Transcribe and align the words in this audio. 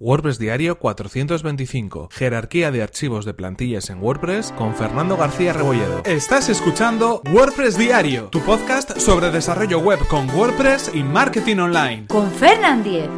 WordPress 0.00 0.38
Diario 0.38 0.78
425. 0.78 2.08
Jerarquía 2.12 2.70
de 2.70 2.82
archivos 2.82 3.24
de 3.24 3.34
plantillas 3.34 3.90
en 3.90 4.00
WordPress 4.00 4.52
con 4.52 4.74
Fernando 4.76 5.16
García 5.16 5.52
Rebolledo. 5.52 6.02
Estás 6.04 6.48
escuchando 6.48 7.20
WordPress 7.32 7.76
Diario, 7.76 8.28
tu 8.28 8.40
podcast 8.40 8.96
sobre 8.98 9.30
desarrollo 9.30 9.80
web 9.80 9.98
con 10.08 10.30
WordPress 10.30 10.92
y 10.94 11.02
marketing 11.02 11.56
online. 11.56 12.06
Con 12.06 12.30
Fernand 12.30 12.84
Diez. 12.84 13.08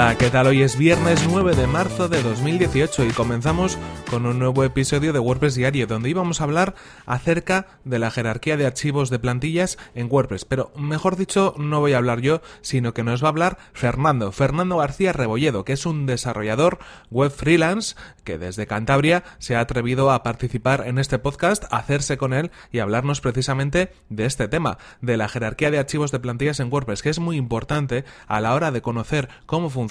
Hola, 0.00 0.16
¿qué 0.16 0.30
tal? 0.30 0.46
Hoy 0.46 0.62
es 0.62 0.78
viernes 0.78 1.26
9 1.28 1.56
de 1.56 1.66
marzo 1.66 2.08
de 2.08 2.22
2018 2.22 3.04
y 3.06 3.10
comenzamos 3.10 3.76
con 4.08 4.26
un 4.26 4.38
nuevo 4.38 4.62
episodio 4.62 5.12
de 5.12 5.18
WordPress 5.18 5.56
Diario 5.56 5.88
donde 5.88 6.08
íbamos 6.08 6.40
a 6.40 6.44
hablar 6.44 6.76
acerca 7.04 7.66
de 7.82 7.98
la 7.98 8.12
jerarquía 8.12 8.56
de 8.56 8.64
archivos 8.64 9.10
de 9.10 9.18
plantillas 9.18 9.76
en 9.96 10.06
WordPress. 10.08 10.44
Pero 10.44 10.70
mejor 10.76 11.16
dicho, 11.16 11.52
no 11.58 11.80
voy 11.80 11.94
a 11.94 11.96
hablar 11.96 12.20
yo, 12.20 12.42
sino 12.60 12.94
que 12.94 13.02
nos 13.02 13.24
va 13.24 13.26
a 13.26 13.30
hablar 13.30 13.58
Fernando, 13.72 14.30
Fernando 14.30 14.76
García 14.76 15.12
Rebolledo, 15.12 15.64
que 15.64 15.72
es 15.72 15.84
un 15.84 16.06
desarrollador 16.06 16.78
web 17.10 17.32
freelance 17.32 17.96
que 18.22 18.38
desde 18.38 18.68
Cantabria 18.68 19.24
se 19.38 19.56
ha 19.56 19.60
atrevido 19.60 20.12
a 20.12 20.22
participar 20.22 20.84
en 20.86 20.98
este 20.98 21.18
podcast, 21.18 21.64
hacerse 21.72 22.18
con 22.18 22.34
él 22.34 22.52
y 22.70 22.78
hablarnos 22.78 23.20
precisamente 23.20 23.90
de 24.10 24.26
este 24.26 24.46
tema, 24.46 24.78
de 25.00 25.16
la 25.16 25.28
jerarquía 25.28 25.72
de 25.72 25.80
archivos 25.80 26.12
de 26.12 26.20
plantillas 26.20 26.60
en 26.60 26.72
WordPress, 26.72 27.02
que 27.02 27.10
es 27.10 27.18
muy 27.18 27.36
importante 27.36 28.04
a 28.28 28.40
la 28.40 28.54
hora 28.54 28.70
de 28.70 28.80
conocer 28.80 29.28
cómo 29.46 29.70
funciona 29.70 29.87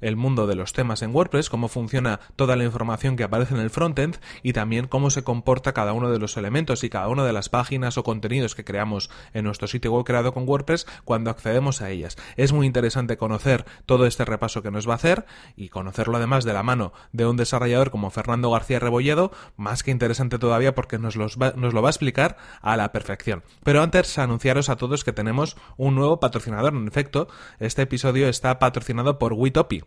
el 0.00 0.16
mundo 0.16 0.46
de 0.46 0.54
los 0.54 0.72
temas 0.72 1.02
en 1.02 1.14
WordPress, 1.14 1.50
cómo 1.50 1.68
funciona 1.68 2.20
toda 2.36 2.56
la 2.56 2.64
información 2.64 3.16
que 3.16 3.24
aparece 3.24 3.54
en 3.54 3.60
el 3.60 3.70
frontend 3.70 4.16
y 4.42 4.52
también 4.52 4.86
cómo 4.86 5.10
se 5.10 5.24
comporta 5.24 5.72
cada 5.72 5.92
uno 5.92 6.10
de 6.10 6.18
los 6.18 6.36
elementos 6.36 6.84
y 6.84 6.90
cada 6.90 7.08
una 7.08 7.24
de 7.24 7.32
las 7.32 7.48
páginas 7.48 7.98
o 7.98 8.04
contenidos 8.04 8.54
que 8.54 8.64
creamos 8.64 9.10
en 9.34 9.44
nuestro 9.44 9.68
sitio 9.68 9.92
web 9.92 10.04
creado 10.04 10.32
con 10.32 10.48
WordPress 10.48 10.86
cuando 11.04 11.30
accedemos 11.30 11.82
a 11.82 11.90
ellas. 11.90 12.16
Es 12.36 12.52
muy 12.52 12.66
interesante 12.66 13.16
conocer 13.16 13.64
todo 13.86 14.06
este 14.06 14.24
repaso 14.24 14.62
que 14.62 14.70
nos 14.70 14.88
va 14.88 14.92
a 14.92 14.96
hacer 14.96 15.26
y 15.56 15.68
conocerlo 15.68 16.16
además 16.16 16.44
de 16.44 16.52
la 16.52 16.62
mano 16.62 16.92
de 17.12 17.26
un 17.26 17.36
desarrollador 17.36 17.90
como 17.90 18.10
Fernando 18.10 18.50
García 18.50 18.78
Rebolledo, 18.78 19.32
más 19.56 19.82
que 19.82 19.90
interesante 19.90 20.38
todavía 20.38 20.74
porque 20.74 20.98
nos, 20.98 21.16
nos 21.16 21.74
lo 21.74 21.82
va 21.82 21.88
a 21.88 21.90
explicar 21.90 22.36
a 22.60 22.76
la 22.76 22.92
perfección. 22.92 23.42
Pero 23.64 23.82
antes 23.82 24.18
anunciaros 24.18 24.68
a 24.68 24.76
todos 24.76 25.04
que 25.04 25.12
tenemos 25.12 25.56
un 25.76 25.94
nuevo 25.94 26.20
patrocinador. 26.20 26.74
En 26.74 26.88
efecto, 26.88 27.28
este 27.58 27.82
episodio 27.82 28.28
está 28.28 28.58
patrocinado 28.58 29.18
por 29.18 29.31
Witopi. 29.32 29.82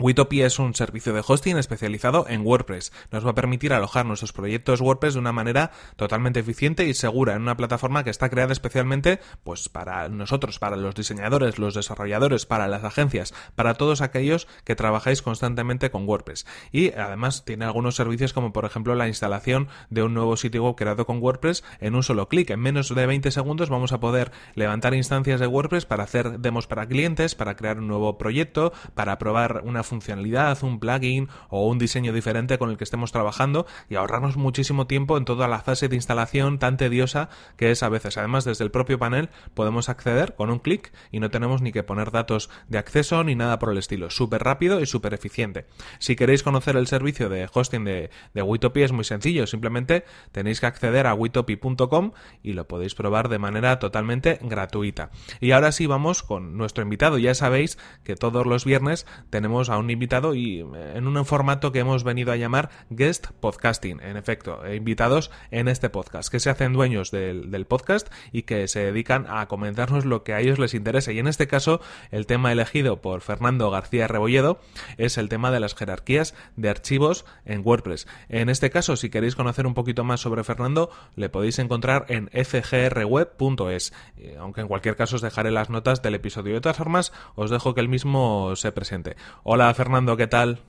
Witopi 0.00 0.40
es 0.40 0.58
un 0.58 0.74
servicio 0.74 1.12
de 1.12 1.22
hosting 1.26 1.58
especializado 1.58 2.24
en 2.26 2.40
WordPress. 2.40 2.90
Nos 3.10 3.26
va 3.26 3.32
a 3.32 3.34
permitir 3.34 3.74
alojar 3.74 4.06
nuestros 4.06 4.32
proyectos 4.32 4.80
WordPress 4.80 5.12
de 5.12 5.20
una 5.20 5.32
manera 5.32 5.72
totalmente 5.96 6.40
eficiente 6.40 6.86
y 6.86 6.94
segura 6.94 7.34
en 7.34 7.42
una 7.42 7.58
plataforma 7.58 8.02
que 8.02 8.08
está 8.08 8.30
creada 8.30 8.52
especialmente 8.52 9.20
pues 9.44 9.68
para 9.68 10.08
nosotros, 10.08 10.58
para 10.58 10.76
los 10.76 10.94
diseñadores, 10.94 11.58
los 11.58 11.74
desarrolladores, 11.74 12.46
para 12.46 12.66
las 12.66 12.82
agencias, 12.82 13.34
para 13.54 13.74
todos 13.74 14.00
aquellos 14.00 14.48
que 14.64 14.74
trabajáis 14.74 15.20
constantemente 15.20 15.90
con 15.90 16.08
WordPress. 16.08 16.46
Y 16.72 16.92
además 16.92 17.44
tiene 17.44 17.66
algunos 17.66 17.94
servicios 17.94 18.32
como 18.32 18.54
por 18.54 18.64
ejemplo 18.64 18.94
la 18.94 19.06
instalación 19.06 19.68
de 19.90 20.02
un 20.02 20.14
nuevo 20.14 20.38
sitio 20.38 20.64
web 20.64 20.76
creado 20.76 21.04
con 21.04 21.18
WordPress 21.18 21.62
en 21.78 21.94
un 21.94 22.02
solo 22.02 22.26
clic. 22.26 22.48
En 22.48 22.60
menos 22.60 22.94
de 22.94 23.04
20 23.04 23.30
segundos 23.30 23.68
vamos 23.68 23.92
a 23.92 24.00
poder 24.00 24.32
levantar 24.54 24.94
instancias 24.94 25.40
de 25.40 25.46
WordPress 25.46 25.84
para 25.84 26.04
hacer 26.04 26.40
demos 26.40 26.66
para 26.66 26.86
clientes, 26.86 27.34
para 27.34 27.54
crear 27.54 27.78
un 27.78 27.88
nuevo 27.88 28.16
proyecto, 28.16 28.72
para 28.94 29.18
probar 29.18 29.60
una 29.66 29.82
funcionalidad, 29.90 30.62
un 30.62 30.80
plugin 30.80 31.28
o 31.50 31.68
un 31.68 31.78
diseño 31.78 32.12
diferente 32.12 32.56
con 32.56 32.70
el 32.70 32.78
que 32.78 32.84
estemos 32.84 33.12
trabajando 33.12 33.66
y 33.88 33.96
ahorrarnos 33.96 34.36
muchísimo 34.36 34.86
tiempo 34.86 35.18
en 35.18 35.26
toda 35.26 35.48
la 35.48 35.60
fase 35.60 35.88
de 35.88 35.96
instalación 35.96 36.58
tan 36.58 36.78
tediosa 36.78 37.28
que 37.56 37.70
es 37.70 37.82
a 37.82 37.88
veces. 37.90 38.16
Además, 38.16 38.44
desde 38.44 38.64
el 38.64 38.70
propio 38.70 38.98
panel 38.98 39.28
podemos 39.54 39.88
acceder 39.88 40.34
con 40.34 40.50
un 40.50 40.60
clic 40.60 40.92
y 41.10 41.20
no 41.20 41.30
tenemos 41.30 41.60
ni 41.60 41.72
que 41.72 41.82
poner 41.82 42.10
datos 42.10 42.48
de 42.68 42.78
acceso 42.78 43.22
ni 43.24 43.34
nada 43.34 43.58
por 43.58 43.70
el 43.70 43.78
estilo. 43.78 44.08
Súper 44.10 44.42
rápido 44.42 44.80
y 44.80 44.86
súper 44.86 45.12
eficiente. 45.12 45.66
Si 45.98 46.16
queréis 46.16 46.42
conocer 46.42 46.76
el 46.76 46.86
servicio 46.86 47.28
de 47.28 47.48
hosting 47.52 47.84
de, 47.84 48.10
de 48.32 48.42
Witopi 48.42 48.82
es 48.82 48.92
muy 48.92 49.04
sencillo. 49.04 49.46
Simplemente 49.46 50.04
tenéis 50.32 50.60
que 50.60 50.66
acceder 50.66 51.06
a 51.06 51.14
witopi.com 51.14 52.12
y 52.42 52.52
lo 52.52 52.66
podéis 52.68 52.94
probar 52.94 53.28
de 53.28 53.38
manera 53.38 53.78
totalmente 53.78 54.38
gratuita. 54.42 55.10
Y 55.40 55.50
ahora 55.50 55.72
sí 55.72 55.86
vamos 55.86 56.22
con 56.22 56.56
nuestro 56.56 56.82
invitado. 56.82 57.18
Ya 57.18 57.34
sabéis 57.34 57.78
que 58.04 58.14
todos 58.14 58.46
los 58.46 58.64
viernes 58.64 59.06
tenemos 59.30 59.68
a 59.68 59.78
un 59.80 59.90
invitado 59.90 60.34
y 60.34 60.60
eh, 60.60 60.92
en 60.94 61.06
un 61.06 61.24
formato 61.24 61.72
que 61.72 61.80
hemos 61.80 62.04
venido 62.04 62.32
a 62.32 62.36
llamar 62.36 62.70
guest 62.90 63.28
podcasting. 63.40 64.00
En 64.00 64.16
efecto, 64.16 64.64
eh, 64.64 64.76
invitados 64.76 65.30
en 65.50 65.68
este 65.68 65.90
podcast, 65.90 66.30
que 66.30 66.40
se 66.40 66.50
hacen 66.50 66.72
dueños 66.72 67.10
del, 67.10 67.50
del, 67.50 67.66
podcast 67.66 68.12
y 68.32 68.42
que 68.42 68.68
se 68.68 68.80
dedican 68.80 69.26
a 69.28 69.46
comentarnos 69.46 70.04
lo 70.04 70.22
que 70.22 70.34
a 70.34 70.40
ellos 70.40 70.58
les 70.58 70.74
interesa. 70.74 71.12
Y 71.12 71.18
en 71.18 71.26
este 71.26 71.46
caso, 71.46 71.80
el 72.10 72.26
tema 72.26 72.52
elegido 72.52 73.00
por 73.00 73.20
Fernando 73.20 73.70
García 73.70 74.06
Rebolledo 74.06 74.60
es 74.96 75.18
el 75.18 75.28
tema 75.28 75.50
de 75.50 75.60
las 75.60 75.74
jerarquías 75.74 76.34
de 76.56 76.68
archivos 76.68 77.24
en 77.44 77.62
WordPress. 77.64 78.06
En 78.28 78.48
este 78.48 78.70
caso, 78.70 78.96
si 78.96 79.10
queréis 79.10 79.36
conocer 79.36 79.66
un 79.66 79.74
poquito 79.74 80.04
más 80.04 80.20
sobre 80.20 80.44
Fernando, 80.44 80.90
le 81.16 81.28
podéis 81.28 81.58
encontrar 81.58 82.06
en 82.08 82.28
fgrweb.es. 82.28 83.92
Aunque 84.38 84.60
en 84.60 84.68
cualquier 84.68 84.96
caso 84.96 85.16
os 85.16 85.22
dejaré 85.22 85.50
las 85.50 85.70
notas 85.70 86.02
del 86.02 86.14
episodio. 86.14 86.54
De 86.54 86.60
todas 86.60 86.76
formas, 86.76 87.12
os 87.34 87.50
dejo 87.50 87.74
que 87.74 87.80
el 87.80 87.88
mismo 87.88 88.54
se 88.56 88.72
presente. 88.72 89.16
Hola 89.42 89.59
Fernando, 89.74 90.16
¿qué 90.16 90.26
tal? 90.26 90.60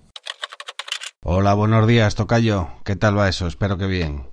Hola, 1.23 1.53
buenos 1.53 1.87
días, 1.87 2.15
Tocayo. 2.15 2.67
¿Qué 2.83 2.97
tal 2.97 3.17
va 3.17 3.29
eso? 3.29 3.47
Espero 3.47 3.77
que 3.77 3.87
bien. 3.87 4.27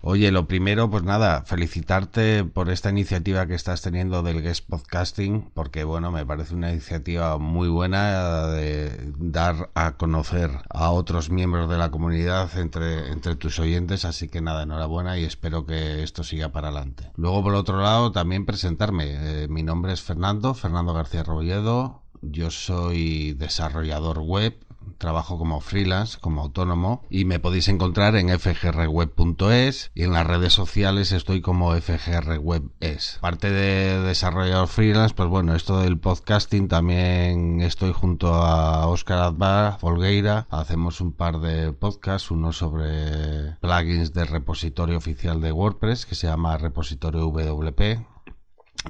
Oye, 0.00 0.32
lo 0.32 0.48
primero, 0.48 0.90
pues 0.90 1.04
nada, 1.04 1.42
felicitarte 1.42 2.44
por 2.44 2.68
esta 2.68 2.90
iniciativa 2.90 3.46
que 3.46 3.54
estás 3.54 3.80
teniendo 3.80 4.24
del 4.24 4.42
guest 4.42 4.68
podcasting, 4.68 5.52
porque 5.54 5.84
bueno, 5.84 6.10
me 6.10 6.26
parece 6.26 6.56
una 6.56 6.72
iniciativa 6.72 7.38
muy 7.38 7.68
buena 7.68 8.48
de 8.48 9.12
dar 9.18 9.70
a 9.74 9.92
conocer 9.92 10.50
a 10.68 10.90
otros 10.90 11.30
miembros 11.30 11.70
de 11.70 11.78
la 11.78 11.92
comunidad 11.92 12.50
entre, 12.58 13.12
entre 13.12 13.36
tus 13.36 13.60
oyentes, 13.60 14.04
así 14.04 14.28
que 14.28 14.40
nada, 14.40 14.64
enhorabuena 14.64 15.16
y 15.16 15.24
espero 15.24 15.64
que 15.64 16.02
esto 16.02 16.24
siga 16.24 16.48
para 16.48 16.68
adelante. 16.68 17.12
Luego, 17.14 17.44
por 17.44 17.54
otro 17.54 17.80
lado, 17.80 18.10
también 18.10 18.44
presentarme. 18.44 19.44
Eh, 19.44 19.48
mi 19.48 19.62
nombre 19.62 19.92
es 19.92 20.02
Fernando, 20.02 20.54
Fernando 20.54 20.92
García 20.92 21.22
Robolledo, 21.22 22.01
yo 22.22 22.50
soy 22.50 23.34
desarrollador 23.34 24.20
web, 24.20 24.56
trabajo 24.98 25.38
como 25.38 25.60
freelance, 25.60 26.18
como 26.20 26.42
autónomo 26.42 27.02
y 27.10 27.24
me 27.24 27.40
podéis 27.40 27.68
encontrar 27.68 28.16
en 28.16 28.28
fgrweb.es 28.38 29.90
y 29.94 30.02
en 30.04 30.12
las 30.12 30.26
redes 30.26 30.52
sociales 30.52 31.12
estoy 31.12 31.40
como 31.40 31.74
fgrwebes. 31.74 33.18
Parte 33.20 33.50
de 33.50 34.00
desarrollador 34.00 34.68
freelance, 34.68 35.14
pues 35.14 35.28
bueno, 35.28 35.54
esto 35.54 35.80
del 35.80 35.98
podcasting 35.98 36.68
también 36.68 37.60
estoy 37.60 37.92
junto 37.92 38.34
a 38.34 38.86
Oscar 38.86 39.18
Adbar, 39.18 39.78
Folgueira, 39.78 40.46
hacemos 40.50 41.00
un 41.00 41.12
par 41.12 41.40
de 41.40 41.72
podcasts, 41.72 42.30
uno 42.30 42.52
sobre 42.52 43.56
plugins 43.60 44.12
de 44.12 44.24
repositorio 44.24 44.96
oficial 44.96 45.40
de 45.40 45.52
WordPress 45.52 46.06
que 46.06 46.14
se 46.14 46.28
llama 46.28 46.56
repositorio 46.58 47.26
WP 47.26 48.11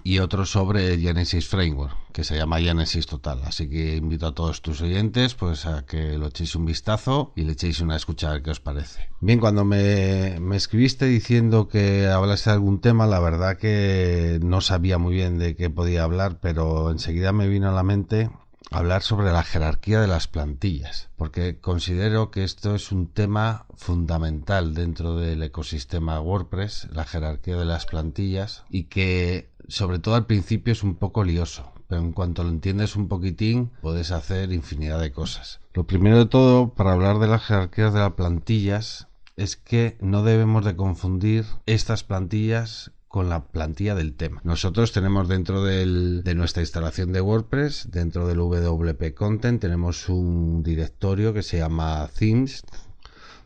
y 0.05 0.19
otro 0.19 0.47
sobre 0.47 0.99
Genesis 0.99 1.49
Framework, 1.49 1.97
que 2.13 2.25
se 2.25 2.37
llama 2.37 2.61
Genesis 2.61 3.07
Total. 3.07 3.41
Así 3.45 3.69
que 3.69 3.97
invito 3.97 4.27
a 4.27 4.35
todos 4.35 4.63
tus 4.63 4.81
oyentes 4.81 5.35
pues 5.35 5.67
a 5.67 5.85
que 5.85 6.19
lo 6.19 6.29
echéis 6.29 6.55
un 6.57 6.67
vistazo 6.67 7.33
y 7.37 7.43
le 7.43 7.53
echéis 7.53 7.81
una 7.81 7.97
escucha 7.97 8.31
a 8.31 8.33
ver 8.35 8.43
qué 8.43 8.51
os 8.51 8.61
parece. 8.61 9.09
Bien, 9.21 9.39
cuando 9.39 9.65
me, 9.65 10.39
me 10.41 10.57
escribiste 10.57 11.07
diciendo 11.07 11.69
que 11.69 12.09
hablase 12.09 12.51
de 12.51 12.55
algún 12.55 12.81
tema, 12.81 13.07
la 13.07 13.21
verdad 13.21 13.57
que 13.57 14.39
no 14.43 14.61
sabía 14.61 14.99
muy 14.99 15.15
bien 15.15 15.39
de 15.39 15.57
qué 15.57 15.71
podía 15.71 16.05
hablar, 16.05 16.39
pero 16.41 16.91
enseguida 16.91 17.33
me 17.33 17.49
vino 17.49 17.69
a 17.69 17.73
la 17.73 17.83
mente 17.83 18.31
hablar 18.73 19.03
sobre 19.03 19.33
la 19.33 19.43
jerarquía 19.43 20.01
de 20.01 20.07
las 20.07 20.29
plantillas, 20.29 21.11
porque 21.17 21.59
considero 21.61 22.31
que 22.31 22.45
esto 22.45 22.75
es 22.75 22.91
un 22.91 23.09
tema 23.09 23.67
fundamental 23.75 24.75
dentro 24.75 25.17
del 25.17 25.43
ecosistema 25.43 26.21
WordPress, 26.21 26.89
la 26.91 27.05
jerarquía 27.05 27.57
de 27.57 27.65
las 27.65 27.87
plantillas, 27.87 28.65
y 28.71 28.85
que 28.85 29.51
sobre 29.69 29.99
todo 29.99 30.15
al 30.15 30.27
principio 30.27 30.73
es 30.73 30.83
un 30.83 30.97
poco 30.97 31.25
lioso, 31.25 31.73
pero 31.89 32.01
en 32.01 32.13
cuanto 32.13 32.43
lo 32.43 32.51
entiendes 32.51 32.97
un 32.97 33.09
poquitín 33.09 33.71
puedes 33.81 34.11
hacer 34.11 34.53
infinidad 34.53 35.01
de 35.01 35.13
cosas. 35.13 35.61
Lo 35.75 35.85
primero 35.85 36.19
de 36.19 36.27
todo, 36.27 36.75
para 36.75 36.93
hablar 36.93 37.19
de 37.19 37.29
las 37.29 37.43
jerarquías 37.43 37.93
de 37.93 38.01
las 38.01 38.13
plantillas, 38.13 39.09
es 39.37 39.57
que 39.57 39.97
no 40.01 40.23
debemos 40.23 40.65
de 40.65 40.77
confundir 40.77 41.47
estas 41.67 42.05
plantillas 42.05 42.93
con 43.09 43.29
la 43.29 43.45
plantilla 43.45 43.95
del 43.95 44.15
tema. 44.15 44.41
Nosotros 44.43 44.93
tenemos 44.93 45.29
dentro 45.29 45.63
del, 45.63 46.23
de 46.25 46.35
nuestra 46.35 46.63
instalación 46.63 47.13
de 47.13 47.21
WordPress, 47.21 47.91
dentro 47.91 48.27
del 48.27 48.39
WP 48.39 49.15
Content, 49.15 49.61
tenemos 49.61 50.09
un 50.09 50.63
directorio 50.63 51.35
que 51.35 51.43
se 51.43 51.59
llama 51.59 52.09
Themes, 52.19 52.63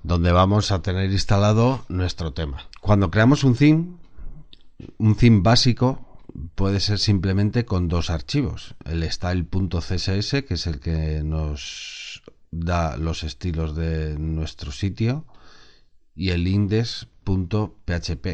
donde 0.04 0.30
vamos 0.30 0.70
a 0.70 0.82
tener 0.82 1.10
instalado 1.10 1.84
nuestro 1.88 2.32
tema. 2.32 2.58
Cuando 2.80 3.10
creamos 3.10 3.42
un 3.42 3.56
theme, 3.56 3.96
un 4.98 5.16
theme 5.16 5.40
básico 5.42 6.05
puede 6.56 6.80
ser 6.80 6.98
simplemente 6.98 7.64
con 7.64 7.86
dos 7.86 8.10
archivos. 8.10 8.74
El 8.84 9.08
style.css, 9.10 10.42
que 10.42 10.54
es 10.54 10.66
el 10.66 10.80
que 10.80 11.22
nos 11.22 12.22
da 12.50 12.96
los 12.96 13.22
estilos 13.22 13.76
de 13.76 14.18
nuestro 14.18 14.72
sitio, 14.72 15.26
y 16.14 16.30
el 16.30 16.48
index.php 16.48 18.26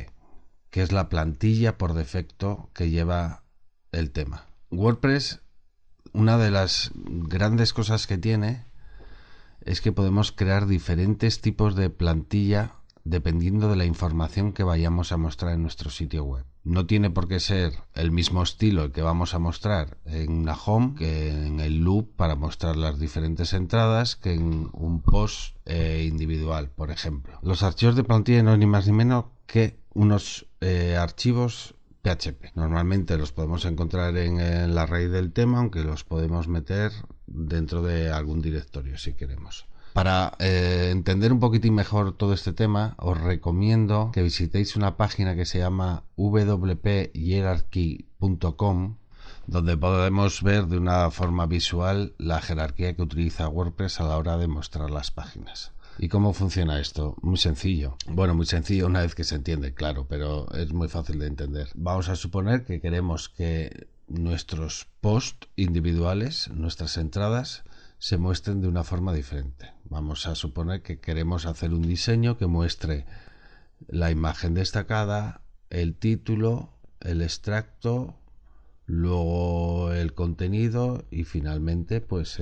que 0.72 0.82
es 0.82 0.90
la 0.90 1.10
plantilla 1.10 1.76
por 1.76 1.92
defecto 1.92 2.70
que 2.72 2.88
lleva 2.88 3.44
el 3.92 4.10
tema. 4.10 4.46
WordPress, 4.70 5.42
una 6.14 6.38
de 6.38 6.50
las 6.50 6.92
grandes 6.94 7.74
cosas 7.74 8.06
que 8.06 8.16
tiene 8.16 8.64
es 9.60 9.82
que 9.82 9.92
podemos 9.92 10.32
crear 10.32 10.66
diferentes 10.66 11.42
tipos 11.42 11.76
de 11.76 11.90
plantilla 11.90 12.76
dependiendo 13.04 13.68
de 13.68 13.76
la 13.76 13.84
información 13.84 14.54
que 14.54 14.62
vayamos 14.62 15.12
a 15.12 15.18
mostrar 15.18 15.52
en 15.52 15.60
nuestro 15.60 15.90
sitio 15.90 16.24
web. 16.24 16.46
No 16.64 16.86
tiene 16.86 17.10
por 17.10 17.26
qué 17.26 17.40
ser 17.40 17.72
el 17.94 18.12
mismo 18.12 18.42
estilo 18.42 18.84
el 18.84 18.92
que 18.92 19.02
vamos 19.02 19.34
a 19.34 19.40
mostrar 19.40 19.98
en 20.04 20.32
una 20.32 20.54
home 20.54 20.94
que 20.96 21.30
en 21.30 21.58
el 21.58 21.78
loop 21.78 22.14
para 22.14 22.36
mostrar 22.36 22.76
las 22.76 23.00
diferentes 23.00 23.52
entradas 23.52 24.14
que 24.14 24.34
en 24.34 24.70
un 24.72 25.02
post 25.02 25.56
eh, 25.66 26.06
individual, 26.08 26.70
por 26.70 26.90
ejemplo. 26.90 27.38
Los 27.42 27.64
archivos 27.64 27.96
de 27.96 28.04
plantilla 28.04 28.44
no 28.44 28.52
es 28.52 28.58
ni 28.58 28.66
más 28.66 28.86
ni 28.86 28.92
menos 28.92 29.24
que 29.46 29.76
unos 29.92 30.46
eh, 30.60 30.96
archivos 30.96 31.74
PHP. 32.02 32.54
Normalmente 32.54 33.18
los 33.18 33.32
podemos 33.32 33.64
encontrar 33.64 34.16
en 34.16 34.74
la 34.74 34.86
raíz 34.86 35.10
del 35.10 35.32
tema, 35.32 35.58
aunque 35.58 35.82
los 35.84 36.04
podemos 36.04 36.48
meter 36.48 36.92
dentro 37.26 37.82
de 37.82 38.10
algún 38.10 38.40
directorio 38.40 38.98
si 38.98 39.14
queremos. 39.14 39.66
Para 39.92 40.32
eh, 40.38 40.90
entender 40.90 41.32
un 41.32 41.40
poquitín 41.40 41.74
mejor 41.74 42.16
todo 42.16 42.32
este 42.32 42.52
tema, 42.52 42.94
os 42.98 43.20
recomiendo 43.20 44.10
que 44.12 44.22
visitéis 44.22 44.76
una 44.76 44.96
página 44.96 45.34
que 45.36 45.44
se 45.44 45.58
llama 45.58 46.04
wphierarchy.com 46.16 48.96
donde 49.46 49.76
podemos 49.76 50.42
ver 50.42 50.66
de 50.66 50.78
una 50.78 51.10
forma 51.10 51.46
visual 51.46 52.14
la 52.18 52.40
jerarquía 52.40 52.94
que 52.94 53.02
utiliza 53.02 53.48
WordPress 53.48 54.00
a 54.00 54.04
la 54.04 54.16
hora 54.16 54.38
de 54.38 54.48
mostrar 54.48 54.90
las 54.90 55.10
páginas. 55.10 55.72
¿Y 55.98 56.08
cómo 56.08 56.32
funciona 56.32 56.80
esto? 56.80 57.16
Muy 57.22 57.36
sencillo. 57.36 57.96
Bueno, 58.08 58.34
muy 58.34 58.46
sencillo 58.46 58.86
una 58.86 59.02
vez 59.02 59.14
que 59.14 59.24
se 59.24 59.34
entiende, 59.34 59.74
claro, 59.74 60.06
pero 60.08 60.50
es 60.54 60.72
muy 60.72 60.88
fácil 60.88 61.18
de 61.18 61.26
entender. 61.26 61.68
Vamos 61.74 62.08
a 62.08 62.16
suponer 62.16 62.64
que 62.64 62.80
queremos 62.80 63.28
que 63.28 63.88
nuestros 64.08 64.86
posts 65.00 65.48
individuales, 65.56 66.48
nuestras 66.48 66.96
entradas, 66.96 67.64
se 68.02 68.18
muestren 68.18 68.60
de 68.60 68.66
una 68.66 68.82
forma 68.82 69.12
diferente. 69.12 69.70
Vamos 69.84 70.26
a 70.26 70.34
suponer 70.34 70.82
que 70.82 70.98
queremos 70.98 71.46
hacer 71.46 71.72
un 71.72 71.82
diseño 71.82 72.36
que 72.36 72.46
muestre 72.48 73.06
la 73.86 74.10
imagen 74.10 74.54
destacada, 74.54 75.42
el 75.70 75.94
título, 75.94 76.72
el 76.98 77.22
extracto, 77.22 78.18
luego 78.86 79.92
el 79.92 80.14
contenido 80.14 81.04
y 81.12 81.22
finalmente 81.22 82.00
pues 82.00 82.40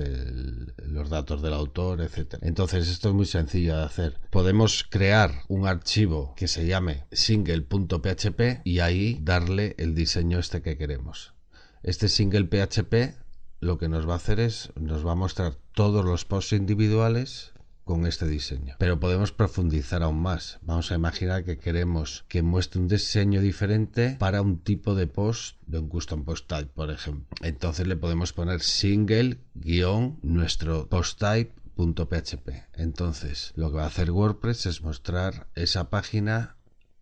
los 0.77 1.11
datos 1.11 1.43
del 1.43 1.53
autor, 1.53 2.01
etcétera. 2.01 2.41
Entonces 2.43 2.89
esto 2.89 3.09
es 3.09 3.13
muy 3.13 3.27
sencillo 3.27 3.77
de 3.77 3.83
hacer. 3.83 4.17
Podemos 4.31 4.83
crear 4.89 5.43
un 5.47 5.67
archivo 5.67 6.33
que 6.35 6.47
se 6.47 6.65
llame 6.65 7.05
single.php 7.11 8.61
y 8.63 8.79
ahí 8.79 9.19
darle 9.21 9.75
el 9.77 9.93
diseño 9.93 10.39
este 10.39 10.63
que 10.63 10.75
queremos. 10.75 11.35
Este 11.83 12.09
single 12.09 12.45
PHP 12.45 13.20
lo 13.61 13.77
que 13.77 13.87
nos 13.87 14.07
va 14.07 14.13
a 14.13 14.17
hacer 14.17 14.39
es, 14.39 14.71
nos 14.79 15.05
va 15.05 15.13
a 15.13 15.15
mostrar 15.15 15.55
todos 15.73 16.03
los 16.03 16.25
posts 16.25 16.53
individuales 16.53 17.53
con 17.85 18.05
este 18.05 18.27
diseño. 18.27 18.75
Pero 18.79 18.99
podemos 18.99 19.31
profundizar 19.31 20.03
aún 20.03 20.21
más. 20.21 20.59
Vamos 20.61 20.91
a 20.91 20.95
imaginar 20.95 21.43
que 21.43 21.57
queremos 21.57 22.25
que 22.27 22.41
muestre 22.41 22.81
un 22.81 22.87
diseño 22.87 23.41
diferente 23.41 24.17
para 24.19 24.41
un 24.41 24.59
tipo 24.59 24.95
de 24.95 25.07
post 25.07 25.57
de 25.67 25.79
un 25.79 25.89
custom 25.89 26.25
post 26.25 26.47
type, 26.47 26.71
por 26.73 26.89
ejemplo. 26.89 27.27
Entonces 27.41 27.87
le 27.87 27.95
podemos 27.95 28.33
poner 28.33 28.61
single 28.61 29.39
guion 29.53 30.19
nuestro 30.21 30.87
post 30.87 31.19
type 31.19 31.53
.php. 31.75 32.63
Entonces, 32.73 33.53
lo 33.55 33.71
que 33.71 33.77
va 33.77 33.83
a 33.85 33.87
hacer 33.87 34.11
WordPress 34.11 34.67
es 34.67 34.81
mostrar 34.81 35.47
esa 35.55 35.89
página 35.89 36.57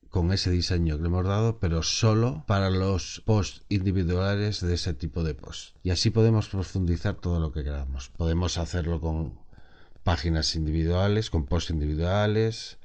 con 0.09 0.31
ese 0.31 0.49
diseño 0.49 0.97
que 0.97 1.03
le 1.03 1.07
hemos 1.07 1.25
dado, 1.25 1.59
pero 1.59 1.83
solo 1.83 2.43
para 2.47 2.69
los 2.69 3.21
posts 3.25 3.63
individuales 3.69 4.61
de 4.61 4.73
ese 4.73 4.93
tipo 4.93 5.23
de 5.23 5.35
post. 5.35 5.75
Y 5.83 5.91
así 5.91 6.09
podemos 6.09 6.49
profundizar 6.49 7.15
todo 7.15 7.39
lo 7.39 7.51
que 7.51 7.63
queramos. 7.63 8.09
Podemos 8.09 8.57
hacerlo 8.57 8.99
con 8.99 9.37
páginas 10.03 10.55
individuales, 10.55 11.29
con 11.29 11.45
posts 11.45 11.71
individuales. 11.71 12.77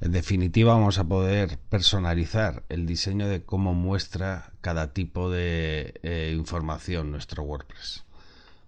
En 0.00 0.12
definitiva, 0.12 0.74
vamos 0.74 0.98
a 0.98 1.04
poder 1.04 1.58
personalizar 1.68 2.64
el 2.68 2.86
diseño 2.86 3.28
de 3.28 3.44
cómo 3.44 3.74
muestra 3.74 4.52
cada 4.60 4.92
tipo 4.92 5.30
de 5.30 5.94
eh, 6.02 6.34
información 6.36 7.12
nuestro 7.12 7.42
WordPress. 7.44 8.04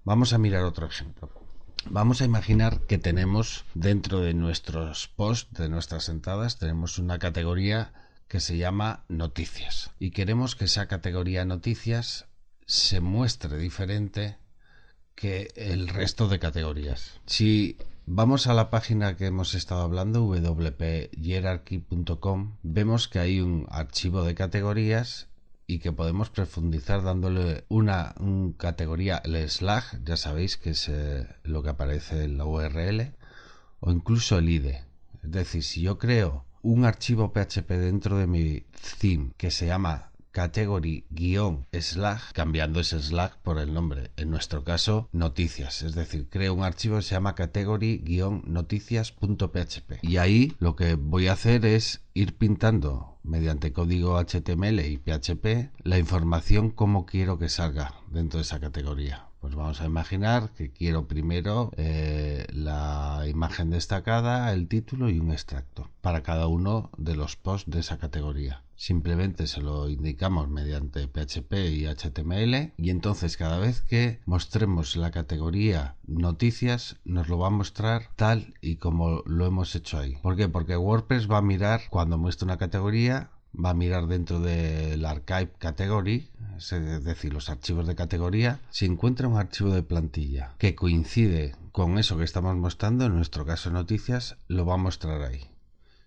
Vamos 0.04 0.32
a 0.32 0.38
mirar 0.38 0.64
otro 0.64 0.86
ejemplo. 0.86 1.41
Vamos 1.90 2.20
a 2.20 2.24
imaginar 2.24 2.80
que 2.86 2.98
tenemos 2.98 3.64
dentro 3.74 4.20
de 4.20 4.34
nuestros 4.34 5.08
posts, 5.08 5.58
de 5.58 5.68
nuestras 5.68 6.08
entradas, 6.08 6.58
tenemos 6.58 6.98
una 6.98 7.18
categoría 7.18 7.92
que 8.28 8.38
se 8.40 8.56
llama 8.56 9.04
noticias. 9.08 9.90
Y 9.98 10.12
queremos 10.12 10.56
que 10.56 10.64
esa 10.64 10.88
categoría 10.88 11.44
noticias 11.44 12.26
se 12.66 13.00
muestre 13.00 13.58
diferente 13.58 14.38
que 15.14 15.52
el 15.56 15.88
resto 15.88 16.28
de 16.28 16.38
categorías. 16.38 17.20
Si 17.26 17.76
vamos 18.06 18.46
a 18.46 18.54
la 18.54 18.70
página 18.70 19.16
que 19.16 19.26
hemos 19.26 19.52
estado 19.54 19.82
hablando, 19.82 20.24
wphierarchy.com, 20.24 22.56
vemos 22.62 23.08
que 23.08 23.18
hay 23.18 23.40
un 23.40 23.66
archivo 23.68 24.22
de 24.22 24.34
categorías 24.34 25.28
y 25.66 25.78
que 25.78 25.92
podemos 25.92 26.30
profundizar 26.30 27.02
dándole 27.02 27.64
una 27.68 28.14
categoría, 28.56 29.22
el 29.24 29.48
slash, 29.48 29.96
ya 30.04 30.16
sabéis 30.16 30.56
que 30.56 30.70
es 30.70 30.88
eh, 30.88 31.26
lo 31.44 31.62
que 31.62 31.70
aparece 31.70 32.24
en 32.24 32.38
la 32.38 32.44
URL, 32.44 33.14
o 33.80 33.90
incluso 33.90 34.38
el 34.38 34.48
IDE. 34.48 34.84
Es 35.22 35.30
decir, 35.30 35.62
si 35.62 35.82
yo 35.82 35.98
creo 35.98 36.44
un 36.62 36.84
archivo 36.84 37.32
PHP 37.32 37.70
dentro 37.70 38.18
de 38.18 38.26
mi 38.26 38.64
theme 39.00 39.32
que 39.36 39.50
se 39.50 39.66
llama 39.66 40.12
category-slash, 40.32 42.32
cambiando 42.32 42.80
ese 42.80 43.00
slash 43.00 43.32
por 43.42 43.58
el 43.58 43.74
nombre. 43.74 44.10
En 44.16 44.30
nuestro 44.30 44.64
caso, 44.64 45.10
noticias. 45.12 45.82
Es 45.82 45.94
decir, 45.94 46.26
creo 46.28 46.54
un 46.54 46.64
archivo 46.64 46.96
que 46.96 47.02
se 47.02 47.14
llama 47.14 47.34
category-noticias.php. 47.34 49.92
Y 50.02 50.16
ahí 50.16 50.56
lo 50.58 50.74
que 50.74 50.94
voy 50.94 51.28
a 51.28 51.34
hacer 51.34 51.66
es 51.66 52.00
ir 52.14 52.36
pintando 52.36 53.11
mediante 53.24 53.72
código 53.72 54.18
HTML 54.18 54.80
y 54.80 54.98
PHP 54.98 55.70
la 55.84 55.98
información 55.98 56.70
como 56.70 57.06
quiero 57.06 57.38
que 57.38 57.48
salga 57.48 57.94
dentro 58.10 58.38
de 58.38 58.42
esa 58.42 58.60
categoría. 58.60 59.31
Pues 59.42 59.56
vamos 59.56 59.80
a 59.80 59.86
imaginar 59.86 60.50
que 60.56 60.70
quiero 60.70 61.08
primero 61.08 61.72
eh, 61.76 62.46
la 62.52 63.24
imagen 63.26 63.70
destacada, 63.70 64.52
el 64.52 64.68
título 64.68 65.10
y 65.10 65.18
un 65.18 65.32
extracto 65.32 65.90
para 66.00 66.22
cada 66.22 66.46
uno 66.46 66.90
de 66.96 67.16
los 67.16 67.34
posts 67.34 67.68
de 67.68 67.80
esa 67.80 67.98
categoría. 67.98 68.62
Simplemente 68.76 69.48
se 69.48 69.60
lo 69.60 69.88
indicamos 69.88 70.48
mediante 70.48 71.08
PHP 71.08 71.54
y 71.72 71.86
HTML 71.86 72.72
y 72.76 72.90
entonces 72.90 73.36
cada 73.36 73.58
vez 73.58 73.80
que 73.82 74.20
mostremos 74.26 74.94
la 74.94 75.10
categoría 75.10 75.96
noticias 76.06 77.00
nos 77.04 77.28
lo 77.28 77.36
va 77.36 77.48
a 77.48 77.50
mostrar 77.50 78.10
tal 78.14 78.54
y 78.60 78.76
como 78.76 79.22
lo 79.26 79.44
hemos 79.44 79.74
hecho 79.74 79.98
ahí. 79.98 80.18
¿Por 80.22 80.36
qué? 80.36 80.48
Porque 80.48 80.76
WordPress 80.76 81.28
va 81.28 81.38
a 81.38 81.42
mirar 81.42 81.80
cuando 81.90 82.16
muestra 82.16 82.46
una 82.46 82.58
categoría 82.58 83.30
va 83.52 83.70
a 83.70 83.74
mirar 83.74 84.06
dentro 84.06 84.40
del 84.40 85.04
archive 85.04 85.52
category, 85.58 86.28
es 86.56 87.04
decir, 87.04 87.32
los 87.32 87.50
archivos 87.50 87.86
de 87.86 87.94
categoría, 87.94 88.60
si 88.70 88.86
encuentra 88.86 89.28
un 89.28 89.36
archivo 89.36 89.70
de 89.70 89.82
plantilla 89.82 90.54
que 90.58 90.74
coincide 90.74 91.54
con 91.72 91.98
eso 91.98 92.16
que 92.16 92.24
estamos 92.24 92.56
mostrando, 92.56 93.06
en 93.06 93.14
nuestro 93.14 93.44
caso 93.44 93.70
noticias, 93.70 94.36
lo 94.48 94.64
va 94.66 94.74
a 94.74 94.78
mostrar 94.78 95.22
ahí. 95.22 95.52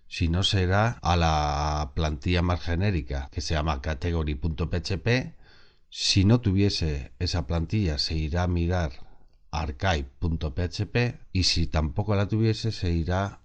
Si 0.08 0.28
no, 0.28 0.42
será 0.42 0.98
a 1.02 1.16
la 1.16 1.92
plantilla 1.94 2.42
más 2.42 2.60
genérica 2.60 3.28
que 3.32 3.40
se 3.40 3.54
llama 3.54 3.82
category.php. 3.82 5.34
Si 5.90 6.24
no 6.24 6.40
tuviese 6.40 7.12
esa 7.18 7.46
plantilla, 7.46 7.98
se 7.98 8.14
irá 8.14 8.44
a 8.44 8.48
mirar 8.48 8.92
archive.php 9.50 11.18
y 11.32 11.44
si 11.44 11.66
tampoco 11.66 12.14
la 12.14 12.28
tuviese, 12.28 12.70
se 12.70 12.92
irá 12.92 13.40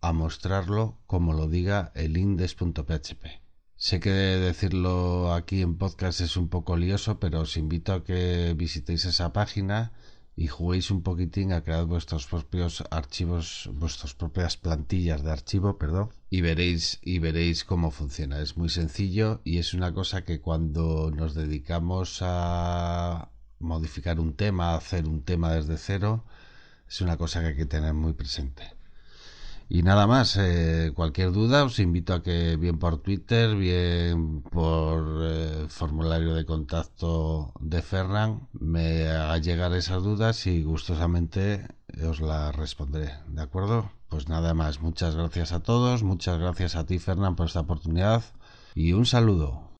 a 0.00 0.12
mostrarlo 0.12 0.98
como 1.06 1.32
lo 1.32 1.48
diga 1.48 1.90
el 1.94 2.16
index.php. 2.16 3.43
Sé 3.76 4.00
que 4.00 4.10
decirlo 4.10 5.34
aquí 5.34 5.60
en 5.60 5.76
podcast 5.76 6.20
es 6.20 6.36
un 6.36 6.48
poco 6.48 6.76
lioso, 6.76 7.18
pero 7.18 7.40
os 7.40 7.56
invito 7.56 7.92
a 7.92 8.04
que 8.04 8.54
visitéis 8.56 9.04
esa 9.04 9.32
página 9.32 9.92
y 10.36 10.46
juguéis 10.46 10.90
un 10.90 11.02
poquitín 11.02 11.52
a 11.52 11.62
crear 11.62 11.84
vuestros 11.84 12.26
propios 12.26 12.84
archivos, 12.90 13.70
vuestras 13.74 14.14
propias 14.14 14.56
plantillas 14.56 15.22
de 15.22 15.32
archivo, 15.32 15.76
perdón, 15.76 16.10
y 16.30 16.40
veréis 16.40 16.98
y 17.02 17.18
veréis 17.18 17.64
cómo 17.64 17.90
funciona. 17.90 18.40
Es 18.40 18.56
muy 18.56 18.68
sencillo 18.68 19.40
y 19.44 19.58
es 19.58 19.74
una 19.74 19.92
cosa 19.92 20.24
que 20.24 20.40
cuando 20.40 21.10
nos 21.10 21.34
dedicamos 21.34 22.18
a 22.22 23.30
modificar 23.58 24.20
un 24.20 24.34
tema, 24.34 24.70
a 24.70 24.76
hacer 24.76 25.06
un 25.06 25.22
tema 25.22 25.52
desde 25.52 25.78
cero, 25.78 26.24
es 26.88 27.00
una 27.00 27.16
cosa 27.16 27.40
que 27.40 27.48
hay 27.48 27.56
que 27.56 27.66
tener 27.66 27.94
muy 27.94 28.12
presente. 28.12 28.72
Y 29.68 29.82
nada 29.82 30.06
más, 30.06 30.36
eh, 30.36 30.92
cualquier 30.94 31.32
duda 31.32 31.64
os 31.64 31.78
invito 31.78 32.14
a 32.14 32.22
que 32.22 32.56
bien 32.56 32.78
por 32.78 32.98
Twitter, 32.98 33.56
bien 33.56 34.42
por 34.42 35.20
eh, 35.22 35.66
formulario 35.68 36.34
de 36.34 36.44
contacto 36.44 37.52
de 37.60 37.82
Ferran, 37.82 38.48
me 38.52 39.08
haga 39.08 39.38
llegar 39.38 39.72
esas 39.72 40.02
dudas 40.02 40.46
y 40.46 40.62
gustosamente 40.62 41.66
os 42.08 42.20
las 42.20 42.54
responderé. 42.54 43.14
¿De 43.28 43.42
acuerdo? 43.42 43.90
Pues 44.08 44.28
nada 44.28 44.54
más, 44.54 44.80
muchas 44.80 45.16
gracias 45.16 45.52
a 45.52 45.60
todos, 45.60 46.02
muchas 46.02 46.38
gracias 46.38 46.76
a 46.76 46.86
ti 46.86 46.98
Fernan 46.98 47.34
por 47.34 47.46
esta 47.46 47.60
oportunidad 47.60 48.22
y 48.74 48.92
un 48.92 49.06
saludo. 49.06 49.73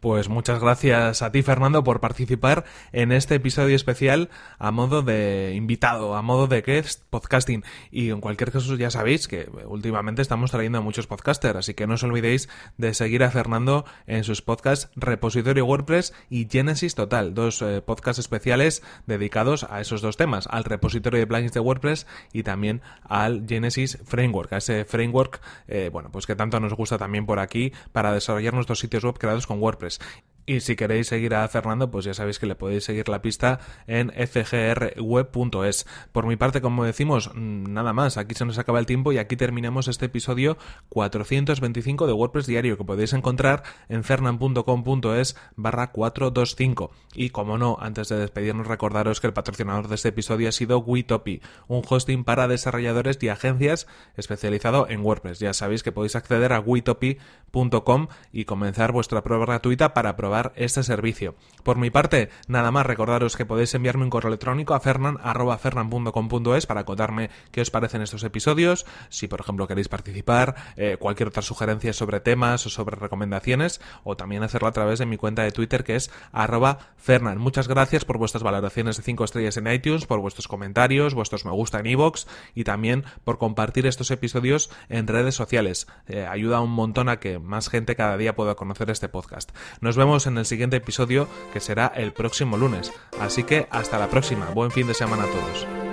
Pues 0.00 0.28
muchas 0.28 0.60
gracias 0.60 1.22
a 1.22 1.32
ti, 1.32 1.42
Fernando, 1.42 1.82
por 1.82 2.00
participar 2.00 2.64
en 2.92 3.12
este 3.12 3.36
episodio 3.36 3.74
especial 3.74 4.28
a 4.58 4.70
modo 4.70 5.00
de 5.00 5.54
invitado, 5.56 6.16
a 6.16 6.22
modo 6.22 6.46
de 6.46 6.60
guest 6.60 7.02
podcasting. 7.08 7.64
Y 7.90 8.10
en 8.10 8.20
cualquier 8.20 8.52
caso, 8.52 8.76
ya 8.76 8.90
sabéis 8.90 9.26
que 9.26 9.48
últimamente 9.66 10.20
estamos 10.20 10.50
trayendo 10.50 10.78
a 10.78 10.82
muchos 10.82 11.06
podcasters, 11.06 11.56
así 11.56 11.72
que 11.72 11.86
no 11.86 11.94
os 11.94 12.02
olvidéis 12.02 12.50
de 12.76 12.92
seguir 12.92 13.24
a 13.24 13.30
Fernando 13.30 13.86
en 14.06 14.22
sus 14.22 14.42
podcasts 14.42 14.90
Repositorio 14.96 15.64
WordPress 15.64 16.12
y 16.28 16.46
Genesis 16.50 16.94
Total, 16.94 17.32
dos 17.32 17.62
eh, 17.62 17.80
podcasts 17.80 18.20
especiales 18.20 18.82
dedicados 19.06 19.64
a 19.64 19.80
esos 19.80 20.02
dos 20.02 20.18
temas, 20.18 20.46
al 20.50 20.64
repositorio 20.64 21.20
de 21.20 21.26
plugins 21.26 21.52
de 21.52 21.60
WordPress 21.60 22.06
y 22.34 22.42
también 22.42 22.82
al 23.02 23.46
Genesis 23.48 23.98
Framework, 24.04 24.52
a 24.52 24.58
ese 24.58 24.84
framework, 24.84 25.40
eh, 25.68 25.88
bueno, 25.90 26.10
pues 26.12 26.26
que 26.26 26.36
tanto 26.36 26.60
nos 26.60 26.74
gusta 26.74 26.98
también 26.98 27.24
por 27.24 27.38
aquí 27.38 27.72
para 27.92 28.12
desarrollar 28.12 28.52
nuestros 28.52 28.78
sitios 28.78 29.02
web 29.02 29.18
creados 29.18 29.46
con 29.46 29.58
WordPress. 29.58 29.85
Torres. 29.86 30.00
Y 30.48 30.60
si 30.60 30.76
queréis 30.76 31.08
seguir 31.08 31.34
a 31.34 31.48
Fernando, 31.48 31.90
pues 31.90 32.04
ya 32.04 32.14
sabéis 32.14 32.38
que 32.38 32.46
le 32.46 32.54
podéis 32.54 32.84
seguir 32.84 33.08
la 33.08 33.20
pista 33.20 33.58
en 33.88 34.12
fgrweb.es. 34.12 35.86
Por 36.12 36.26
mi 36.26 36.36
parte, 36.36 36.60
como 36.60 36.84
decimos, 36.84 37.32
mm, 37.34 37.72
nada 37.72 37.92
más, 37.92 38.16
aquí 38.16 38.36
se 38.36 38.44
nos 38.44 38.56
acaba 38.56 38.78
el 38.78 38.86
tiempo 38.86 39.10
y 39.10 39.18
aquí 39.18 39.36
terminamos 39.36 39.88
este 39.88 40.06
episodio 40.06 40.56
425 40.90 42.06
de 42.06 42.12
WordPress 42.12 42.46
Diario 42.46 42.78
que 42.78 42.84
podéis 42.84 43.12
encontrar 43.12 43.64
en 43.88 44.04
fernan.com.es 44.04 45.36
barra 45.56 45.90
425. 45.90 46.92
Y 47.14 47.30
como 47.30 47.58
no, 47.58 47.78
antes 47.80 48.08
de 48.08 48.16
despedirnos, 48.16 48.68
recordaros 48.68 49.20
que 49.20 49.26
el 49.26 49.32
patrocinador 49.32 49.88
de 49.88 49.96
este 49.96 50.10
episodio 50.10 50.48
ha 50.48 50.52
sido 50.52 50.78
Witopi, 50.78 51.42
un 51.66 51.82
hosting 51.88 52.22
para 52.22 52.46
desarrolladores 52.46 53.18
y 53.20 53.30
agencias 53.30 53.88
especializado 54.16 54.86
en 54.88 55.00
WordPress. 55.00 55.40
Ya 55.40 55.52
sabéis 55.54 55.82
que 55.82 55.90
podéis 55.90 56.14
acceder 56.14 56.52
a 56.52 56.60
witopi.com 56.60 58.06
y 58.32 58.44
comenzar 58.44 58.92
vuestra 58.92 59.24
prueba 59.24 59.46
gratuita 59.46 59.92
para 59.92 60.14
probar 60.14 60.35
este 60.56 60.82
servicio. 60.82 61.34
Por 61.62 61.76
mi 61.78 61.90
parte, 61.90 62.30
nada 62.46 62.70
más 62.70 62.86
recordaros 62.86 63.36
que 63.36 63.44
podéis 63.44 63.74
enviarme 63.74 64.04
un 64.04 64.10
correo 64.10 64.28
electrónico 64.28 64.74
a 64.74 64.80
fernan.fernan.com.es 64.80 66.66
para 66.66 66.84
contarme 66.84 67.30
qué 67.50 67.60
os 67.60 67.70
parecen 67.70 68.02
estos 68.02 68.22
episodios, 68.22 68.86
si 69.08 69.26
por 69.26 69.40
ejemplo 69.40 69.66
queréis 69.66 69.88
participar, 69.88 70.54
eh, 70.76 70.96
cualquier 70.98 71.28
otra 71.28 71.42
sugerencia 71.42 71.92
sobre 71.92 72.20
temas 72.20 72.64
o 72.66 72.70
sobre 72.70 72.96
recomendaciones, 72.96 73.80
o 74.04 74.16
también 74.16 74.42
hacerlo 74.42 74.68
a 74.68 74.72
través 74.72 74.98
de 74.98 75.06
mi 75.06 75.16
cuenta 75.16 75.42
de 75.42 75.52
Twitter 75.52 75.82
que 75.82 75.96
es 75.96 76.10
arroba 76.32 76.78
fernan. 76.96 77.38
Muchas 77.38 77.66
gracias 77.68 78.04
por 78.04 78.18
vuestras 78.18 78.42
valoraciones 78.42 78.96
de 78.96 79.02
5 79.02 79.24
estrellas 79.24 79.56
en 79.56 79.66
iTunes, 79.66 80.06
por 80.06 80.20
vuestros 80.20 80.48
comentarios, 80.48 81.14
vuestros 81.14 81.44
me 81.44 81.50
gusta 81.50 81.80
en 81.80 81.86
iVoox 81.86 82.26
y 82.54 82.64
también 82.64 83.04
por 83.24 83.38
compartir 83.38 83.86
estos 83.86 84.10
episodios 84.10 84.70
en 84.88 85.06
redes 85.06 85.34
sociales. 85.34 85.86
Eh, 86.06 86.26
ayuda 86.26 86.60
un 86.60 86.70
montón 86.70 87.08
a 87.08 87.18
que 87.18 87.38
más 87.38 87.68
gente 87.68 87.96
cada 87.96 88.16
día 88.16 88.36
pueda 88.36 88.54
conocer 88.54 88.90
este 88.90 89.08
podcast. 89.08 89.50
Nos 89.80 89.96
en 90.26 90.38
el 90.38 90.46
siguiente 90.46 90.76
episodio 90.76 91.28
que 91.52 91.60
será 91.60 91.86
el 91.94 92.12
próximo 92.12 92.56
lunes. 92.56 92.92
Así 93.20 93.44
que 93.44 93.66
hasta 93.70 93.98
la 93.98 94.08
próxima. 94.08 94.50
Buen 94.50 94.70
fin 94.70 94.86
de 94.86 94.94
semana 94.94 95.24
a 95.24 95.26
todos. 95.26 95.85